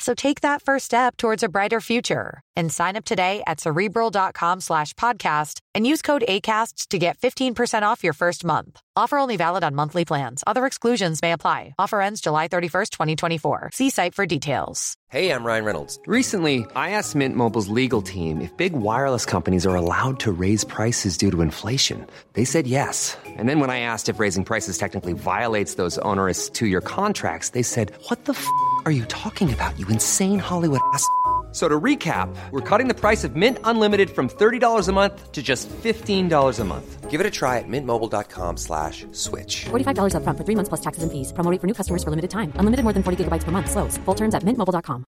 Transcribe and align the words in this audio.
So 0.00 0.14
take 0.14 0.40
that 0.40 0.62
first 0.62 0.86
step 0.86 1.16
towards 1.16 1.42
a 1.42 1.48
brighter 1.48 1.80
future 1.80 2.40
and 2.56 2.72
sign 2.72 2.96
up 2.96 3.04
today 3.04 3.42
at 3.46 3.60
cerebral.com 3.60 4.60
slash 4.60 4.94
podcast 4.94 5.60
and 5.74 5.86
use 5.86 6.02
code 6.02 6.24
ACasts 6.26 6.88
to 6.88 6.98
get 6.98 7.18
15% 7.18 7.82
off 7.82 8.02
your 8.02 8.14
first 8.14 8.44
month. 8.44 8.80
Offer 9.00 9.16
only 9.16 9.38
valid 9.38 9.64
on 9.64 9.74
monthly 9.74 10.04
plans. 10.04 10.44
Other 10.46 10.66
exclusions 10.66 11.22
may 11.22 11.32
apply. 11.32 11.74
Offer 11.78 12.02
ends 12.02 12.20
July 12.20 12.48
31st, 12.48 12.90
2024. 12.90 13.70
See 13.72 13.88
site 13.88 14.14
for 14.14 14.26
details. 14.26 14.94
Hey, 15.08 15.32
I'm 15.32 15.42
Ryan 15.42 15.64
Reynolds. 15.64 15.98
Recently, 16.06 16.66
I 16.76 16.90
asked 16.90 17.14
Mint 17.14 17.34
Mobile's 17.34 17.68
legal 17.68 18.02
team 18.02 18.42
if 18.42 18.54
big 18.58 18.74
wireless 18.74 19.24
companies 19.24 19.64
are 19.64 19.74
allowed 19.74 20.20
to 20.20 20.30
raise 20.30 20.64
prices 20.64 21.16
due 21.16 21.30
to 21.30 21.40
inflation. 21.40 22.06
They 22.34 22.44
said 22.44 22.66
yes. 22.66 23.16
And 23.26 23.48
then 23.48 23.58
when 23.58 23.70
I 23.70 23.80
asked 23.80 24.10
if 24.10 24.20
raising 24.20 24.44
prices 24.44 24.76
technically 24.76 25.14
violates 25.14 25.76
those 25.76 25.96
onerous 26.04 26.50
two 26.50 26.66
year 26.66 26.82
contracts, 26.82 27.50
they 27.50 27.62
said, 27.62 27.92
What 28.08 28.26
the 28.26 28.34
f 28.34 28.46
are 28.84 28.92
you 28.92 29.06
talking 29.06 29.50
about, 29.50 29.78
you 29.78 29.88
insane 29.88 30.38
Hollywood 30.38 30.80
ass? 30.92 31.06
So 31.52 31.66
to 31.68 31.80
recap, 31.80 32.28
we're 32.52 32.60
cutting 32.60 32.86
the 32.86 32.94
price 32.94 33.24
of 33.24 33.34
Mint 33.34 33.58
Unlimited 33.64 34.10
from 34.10 34.28
$30 34.28 34.88
a 34.88 34.92
month 34.92 35.32
to 35.32 35.42
just 35.42 35.68
$15 35.68 36.60
a 36.60 36.64
month. 36.64 37.10
Give 37.10 37.20
it 37.20 37.26
a 37.26 37.30
try 37.30 37.58
at 37.58 37.66
mintmobile.com 37.66 38.56
slash 38.56 39.04
switch. 39.10 39.64
$45 39.64 40.14
up 40.14 40.22
front 40.22 40.38
for 40.38 40.44
three 40.44 40.54
months 40.54 40.68
plus 40.68 40.80
taxes 40.80 41.02
and 41.02 41.10
fees. 41.10 41.32
Promo 41.32 41.50
rate 41.50 41.60
for 41.60 41.66
new 41.66 41.74
customers 41.74 42.04
for 42.04 42.10
limited 42.10 42.30
time. 42.30 42.52
Unlimited 42.54 42.84
more 42.84 42.92
than 42.92 43.02
40 43.02 43.24
gigabytes 43.24 43.42
per 43.42 43.50
month. 43.50 43.68
Slows. 43.68 43.98
Full 44.04 44.14
terms 44.14 44.32
at 44.36 44.44
mintmobile.com. 44.44 45.04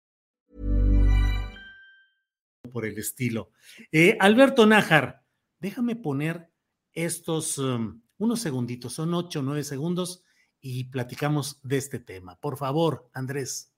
Por 2.73 2.85
el 2.85 2.97
estilo. 2.99 3.51
Eh, 3.91 4.17
Alberto 4.21 4.65
Nájar, 4.67 5.25
déjame 5.59 5.97
poner 5.97 6.53
estos 6.93 7.59
um, 7.59 8.03
unos 8.19 8.41
segunditos, 8.41 8.93
son 8.93 9.15
ocho 9.15 9.41
o 9.41 9.43
nueve 9.43 9.65
segundos 9.65 10.23
y 10.61 10.85
platicamos 10.85 11.61
de 11.63 11.79
este 11.79 11.99
tema. 11.99 12.37
Por 12.41 12.57
favor, 12.57 13.09
Andrés. 13.15 13.73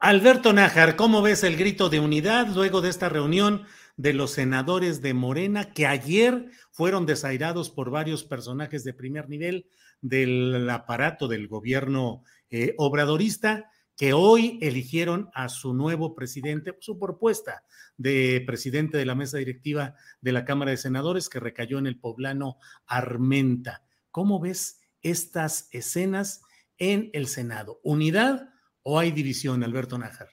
Alberto 0.00 0.54
Nájar, 0.54 0.96
¿cómo 0.96 1.20
ves 1.20 1.44
el 1.44 1.58
grito 1.58 1.90
de 1.90 2.00
unidad 2.00 2.48
luego 2.54 2.80
de 2.80 2.88
esta 2.88 3.10
reunión 3.10 3.66
de 3.98 4.14
los 4.14 4.30
senadores 4.30 5.02
de 5.02 5.12
Morena 5.12 5.74
que 5.74 5.86
ayer 5.86 6.50
fueron 6.70 7.04
desairados 7.04 7.68
por 7.68 7.90
varios 7.90 8.24
personajes 8.24 8.84
de 8.84 8.94
primer 8.94 9.28
nivel 9.28 9.66
del 10.00 10.68
aparato 10.70 11.28
del 11.28 11.48
gobierno 11.48 12.22
eh, 12.50 12.74
obradorista 12.78 13.70
que 13.96 14.12
hoy 14.12 14.58
eligieron 14.62 15.28
a 15.34 15.48
su 15.48 15.74
nuevo 15.74 16.14
presidente, 16.14 16.76
su 16.80 16.98
propuesta 16.98 17.64
de 17.96 18.42
presidente 18.46 18.96
de 18.96 19.04
la 19.04 19.16
mesa 19.16 19.38
directiva 19.38 19.96
de 20.20 20.32
la 20.32 20.44
Cámara 20.44 20.70
de 20.70 20.76
Senadores 20.76 21.28
que 21.28 21.40
recayó 21.40 21.78
en 21.78 21.88
el 21.88 21.98
poblano 21.98 22.58
Armenta. 22.86 23.82
¿Cómo 24.12 24.38
ves 24.38 24.80
estas 25.02 25.68
escenas 25.72 26.42
en 26.78 27.10
el 27.12 27.26
Senado? 27.26 27.80
¿Unidad 27.82 28.50
o 28.82 29.00
hay 29.00 29.10
división, 29.10 29.64
Alberto 29.64 29.98
Nájar? 29.98 30.28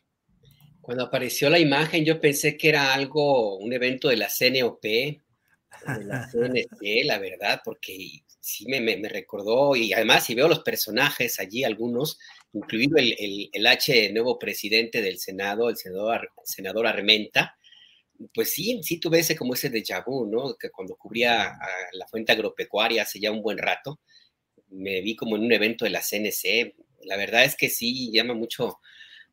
Cuando 0.80 1.03
apareció 1.03 1.50
la 1.50 1.58
imagen, 1.58 2.06
yo 2.06 2.22
pensé 2.22 2.58
que 2.58 2.70
era 2.70 2.94
algo, 2.94 3.58
un 3.58 3.74
evento 3.74 4.09
de 4.09 4.18
la 4.18 4.30
CNOP, 4.30 4.86
la 5.86 6.30
CNC, 6.30 7.06
la 7.06 7.19
verdad, 7.19 7.62
porque 7.63 8.24
sí 8.40 8.66
me, 8.68 8.80
me, 8.80 9.09
recordó, 9.09 9.75
y 9.75 9.94
además 9.94 10.25
si 10.25 10.36
veo 10.36 10.47
los 10.47 10.59
personajes 10.59 11.40
allí, 11.40 11.63
algunos, 11.63 12.19
incluido 12.53 12.97
el, 12.97 13.16
el, 13.19 13.50
el, 13.52 13.68
H 13.68 14.12
nuevo 14.14 14.38
presidente 14.38 15.02
del 15.02 15.19
Senado, 15.19 15.69
el 15.69 15.78
senador, 15.78 16.31
senador 16.44 16.88
Armenta, 16.88 17.58
pues 18.34 18.52
sí, 18.52 18.80
sí 18.84 19.00
tuve 19.00 19.19
ese 19.19 19.35
como 19.35 19.53
ese 19.53 19.69
déjà 19.72 20.03
vu, 20.06 20.25
¿no? 20.25 20.56
Que 20.56 20.69
cuando 20.69 20.96
cubría 20.96 21.58
la 21.94 22.08
fuente 22.08 22.31
agropecuaria 22.31 23.03
hace 23.03 23.19
ya 23.19 23.31
un 23.31 23.41
buen 23.41 23.58
rato, 23.58 24.00
me 24.69 25.02
vi 25.02 25.16
como 25.16 25.35
en 25.35 25.44
un 25.44 25.52
evento 25.52 25.85
de 25.85 25.91
la 25.91 26.02
CNC. 26.02 26.75
La 27.03 27.18
verdad 27.18 27.44
es 27.44 27.56
que 27.56 27.69
sí 27.69 28.12
llama 28.12 28.34
mucho, 28.34 28.80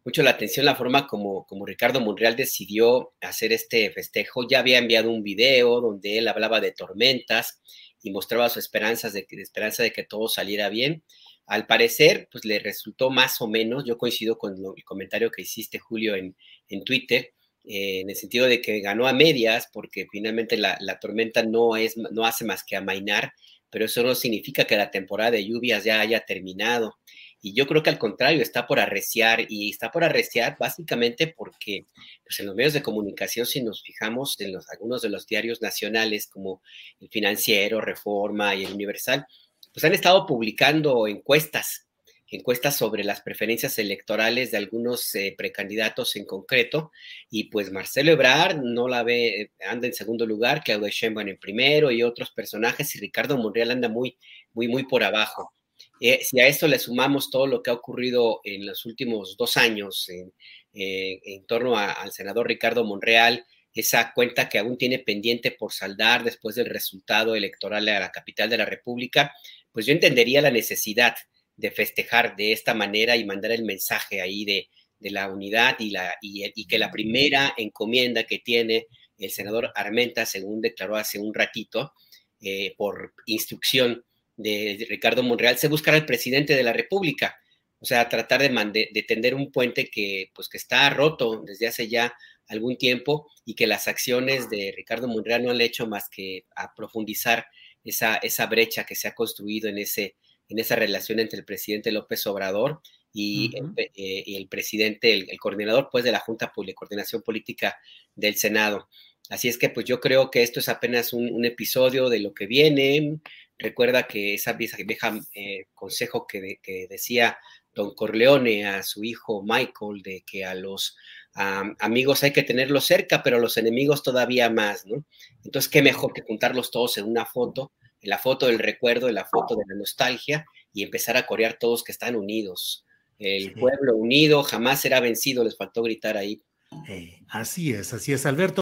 mucho 0.04 0.22
la 0.22 0.30
atención 0.30 0.66
la 0.66 0.74
forma 0.74 1.06
como, 1.06 1.46
como 1.46 1.64
Ricardo 1.64 2.00
Monreal 2.00 2.36
decidió 2.36 3.12
hacer 3.20 3.52
este 3.52 3.90
festejo. 3.90 4.46
Ya 4.48 4.58
había 4.58 4.78
enviado 4.78 5.10
un 5.10 5.22
video 5.22 5.80
donde 5.80 6.18
él 6.18 6.28
hablaba 6.28 6.60
de 6.60 6.72
tormentas 6.72 7.60
y 8.02 8.10
mostraba 8.10 8.48
su 8.48 8.58
esperanzas 8.58 9.12
de, 9.12 9.26
esperanza 9.30 9.82
de 9.82 9.92
que 9.92 10.02
todo 10.02 10.28
saliera 10.28 10.68
bien. 10.68 11.04
Al 11.46 11.66
parecer, 11.66 12.28
pues 12.30 12.44
le 12.44 12.58
resultó 12.58 13.10
más 13.10 13.40
o 13.40 13.48
menos, 13.48 13.84
yo 13.84 13.98
coincido 13.98 14.38
con 14.38 14.54
el 14.56 14.84
comentario 14.84 15.30
que 15.30 15.42
hiciste, 15.42 15.78
Julio, 15.78 16.16
en, 16.16 16.36
en 16.68 16.84
Twitter, 16.84 17.32
eh, 17.64 18.00
en 18.00 18.10
el 18.10 18.16
sentido 18.16 18.46
de 18.46 18.60
que 18.60 18.80
ganó 18.80 19.06
a 19.06 19.12
medias, 19.12 19.68
porque 19.72 20.06
finalmente 20.10 20.56
la, 20.56 20.76
la, 20.80 20.98
tormenta 20.98 21.44
no, 21.44 21.76
es, 21.76 21.96
no 21.96 22.24
hace 22.24 22.44
más 22.44 22.64
que 22.64 22.76
amainar, 22.76 23.32
pero 23.70 23.84
eso 23.84 24.02
no 24.02 24.14
significa 24.14 24.64
que 24.64 24.76
la 24.76 24.90
temporada 24.90 25.32
de 25.32 25.46
lluvias 25.46 25.84
ya 25.84 26.00
haya 26.00 26.20
terminado. 26.20 26.98
Y 27.44 27.54
yo 27.54 27.66
creo 27.66 27.82
que 27.82 27.90
al 27.90 27.98
contrario, 27.98 28.40
está 28.40 28.68
por 28.68 28.78
arreciar 28.78 29.44
y 29.48 29.68
está 29.70 29.90
por 29.90 30.04
arreciar 30.04 30.56
básicamente 30.60 31.26
porque 31.26 31.86
pues 32.24 32.38
en 32.38 32.46
los 32.46 32.54
medios 32.54 32.72
de 32.72 32.82
comunicación, 32.82 33.46
si 33.46 33.60
nos 33.62 33.82
fijamos 33.82 34.40
en 34.40 34.52
los, 34.52 34.70
algunos 34.70 35.02
de 35.02 35.10
los 35.10 35.26
diarios 35.26 35.60
nacionales 35.60 36.28
como 36.28 36.62
el 37.00 37.08
Financiero, 37.08 37.80
Reforma 37.80 38.54
y 38.54 38.64
el 38.64 38.72
Universal, 38.72 39.26
pues 39.74 39.84
han 39.84 39.92
estado 39.92 40.24
publicando 40.24 41.08
encuestas, 41.08 41.88
encuestas 42.28 42.76
sobre 42.76 43.02
las 43.02 43.22
preferencias 43.22 43.76
electorales 43.78 44.52
de 44.52 44.58
algunos 44.58 45.12
eh, 45.16 45.34
precandidatos 45.36 46.14
en 46.14 46.24
concreto, 46.24 46.92
y 47.28 47.44
pues 47.44 47.72
Marcelo 47.72 48.12
Ebrard 48.12 48.60
no 48.62 48.86
la 48.86 49.02
ve, 49.02 49.50
anda 49.66 49.88
en 49.88 49.94
segundo 49.94 50.26
lugar, 50.26 50.62
Claudia 50.62 50.90
Sheinbaum 50.90 51.28
en 51.28 51.38
primero 51.38 51.90
y 51.90 52.04
otros 52.04 52.30
personajes, 52.30 52.94
y 52.94 53.00
Ricardo 53.00 53.36
Monreal 53.36 53.72
anda 53.72 53.88
muy, 53.88 54.16
muy, 54.52 54.68
muy 54.68 54.84
por 54.84 55.02
abajo. 55.02 55.52
Eh, 56.00 56.20
si 56.22 56.40
a 56.40 56.46
esto 56.46 56.66
le 56.66 56.78
sumamos 56.78 57.30
todo 57.30 57.46
lo 57.46 57.62
que 57.62 57.70
ha 57.70 57.74
ocurrido 57.74 58.40
en 58.44 58.66
los 58.66 58.84
últimos 58.86 59.36
dos 59.36 59.56
años 59.56 60.08
en, 60.08 60.32
eh, 60.74 61.20
en 61.24 61.46
torno 61.46 61.76
al 61.76 62.12
senador 62.12 62.48
Ricardo 62.48 62.84
Monreal, 62.84 63.44
esa 63.74 64.12
cuenta 64.12 64.48
que 64.48 64.58
aún 64.58 64.76
tiene 64.76 64.98
pendiente 64.98 65.50
por 65.50 65.72
saldar 65.72 66.24
después 66.24 66.56
del 66.56 66.66
resultado 66.66 67.34
electoral 67.34 67.88
a 67.88 68.00
la 68.00 68.12
capital 68.12 68.50
de 68.50 68.58
la 68.58 68.66
República, 68.66 69.32
pues 69.70 69.86
yo 69.86 69.92
entendería 69.92 70.42
la 70.42 70.50
necesidad 70.50 71.14
de 71.56 71.70
festejar 71.70 72.36
de 72.36 72.52
esta 72.52 72.74
manera 72.74 73.16
y 73.16 73.24
mandar 73.24 73.52
el 73.52 73.64
mensaje 73.64 74.20
ahí 74.20 74.44
de, 74.44 74.68
de 75.02 75.10
la 75.10 75.28
unidad 75.28 75.76
y, 75.78 75.90
la, 75.90 76.16
y, 76.20 76.66
que 76.66 76.78
la 76.78 76.90
primera 76.90 77.52
encomienda 77.56 78.24
que 78.24 78.38
tiene 78.38 78.86
el 79.18 79.30
senador 79.30 79.72
Armenta, 79.74 80.24
según 80.24 80.60
declaró 80.60 80.96
hace 80.96 81.18
un 81.18 81.34
ratito, 81.34 81.92
eh, 82.40 82.74
por 82.76 83.12
instrucción 83.26 84.04
de 84.36 84.86
Ricardo 84.88 85.22
Monreal, 85.22 85.58
se 85.58 85.68
buscará 85.68 85.96
al 85.96 86.06
presidente 86.06 86.54
de 86.54 86.62
la 86.62 86.72
República. 86.72 87.36
O 87.80 87.84
sea, 87.84 88.08
tratar 88.08 88.40
de, 88.40 88.48
de, 88.48 88.90
de, 88.92 89.02
tender 89.02 89.34
un 89.34 89.50
puente 89.50 89.90
que, 89.90 90.30
pues, 90.34 90.48
que 90.48 90.56
está 90.56 90.88
roto 90.90 91.42
desde 91.44 91.66
hace 91.66 91.88
ya 91.88 92.14
algún 92.48 92.76
tiempo 92.76 93.28
y 93.44 93.54
que 93.54 93.66
las 93.66 93.88
acciones 93.88 94.48
de 94.50 94.72
Ricardo 94.76 95.08
Monreal 95.08 95.42
no 95.42 95.50
han 95.50 95.60
hecho 95.60 95.86
más 95.86 96.08
que 96.08 96.44
a 96.54 96.74
profundizar 96.74 97.46
esa, 97.84 98.16
esa 98.16 98.46
brecha 98.46 98.84
que 98.84 98.94
se 98.94 99.08
ha 99.08 99.14
construido 99.14 99.68
en, 99.68 99.78
ese, 99.78 100.16
en 100.48 100.58
esa 100.58 100.76
relación 100.76 101.18
entre 101.18 101.40
el 101.40 101.44
presidente 101.44 101.90
López 101.90 102.26
Obrador 102.26 102.80
y, 103.12 103.48
uh 103.60 103.64
-huh. 103.64 103.74
el, 103.76 103.84
eh, 103.94 104.22
y 104.26 104.36
el, 104.36 104.48
presidente, 104.48 105.12
el, 105.12 105.28
el, 105.28 105.38
coordinador 105.38 105.88
pues 105.90 106.04
de 106.04 106.12
la 106.12 106.20
Junta 106.20 106.52
de 106.56 106.74
Coordinación 106.74 107.22
Política 107.22 107.76
del 108.14 108.36
Senado. 108.36 108.88
Así 109.28 109.48
es 109.48 109.58
que 109.58 109.68
pues 109.70 109.86
yo 109.86 110.00
creo 110.00 110.30
que 110.30 110.42
esto 110.42 110.60
es 110.60 110.68
apenas 110.68 111.12
un, 111.12 111.32
un 111.32 111.44
episodio 111.44 112.08
de 112.08 112.20
lo 112.20 112.32
que 112.34 112.46
viene. 112.46 113.18
Recuerda 113.62 114.06
que 114.06 114.34
esa 114.34 114.52
vieja, 114.52 114.76
vieja 114.84 115.18
eh, 115.34 115.66
consejo 115.74 116.26
que, 116.26 116.58
que, 116.62 116.86
decía 116.88 117.38
don 117.74 117.94
Corleone 117.94 118.66
a 118.66 118.82
su 118.82 119.02
hijo 119.04 119.42
Michael, 119.42 120.02
de 120.02 120.22
que 120.26 120.44
a 120.44 120.54
los 120.54 120.96
amigos 121.34 122.22
hay 122.22 122.32
que 122.32 122.42
tenerlos 122.42 122.84
cerca, 122.84 123.22
pero 123.22 123.38
a 123.38 123.40
los 123.40 123.56
enemigos 123.56 124.02
todavía 124.02 124.50
más, 124.50 124.84
¿no? 124.86 125.04
Entonces, 125.44 125.70
qué 125.70 125.80
mejor 125.80 126.12
que 126.12 126.20
juntarlos 126.20 126.70
todos 126.70 126.98
en 126.98 127.06
una 127.06 127.24
foto, 127.24 127.72
en 128.02 128.10
la 128.10 128.18
foto 128.18 128.46
del 128.46 128.58
recuerdo, 128.58 129.08
en 129.08 129.14
la 129.14 129.24
foto 129.24 129.56
de 129.56 129.64
la 129.66 129.74
nostalgia, 129.74 130.44
y 130.74 130.82
empezar 130.82 131.16
a 131.16 131.26
corear 131.26 131.58
todos 131.58 131.84
que 131.84 131.92
están 131.92 132.16
unidos. 132.16 132.84
El 133.18 133.52
pueblo 133.52 133.96
unido 133.96 134.42
jamás 134.42 134.80
será 134.80 135.00
vencido, 135.00 135.44
les 135.44 135.56
faltó 135.56 135.82
gritar 135.82 136.16
ahí. 136.16 136.42
Eh, 136.88 137.20
así 137.28 137.72
es, 137.72 137.92
así 137.92 138.12
es, 138.12 138.26
Alberto. 138.26 138.61